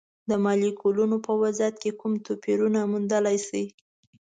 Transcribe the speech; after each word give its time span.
د 0.29 0.31
مالیکولونو 0.45 1.17
په 1.25 1.31
وضعیت 1.41 1.75
کې 1.83 1.91
کوم 1.99 2.13
توپیرونه 2.25 2.79
موندلی 2.91 3.37
شئ؟ 3.47 3.65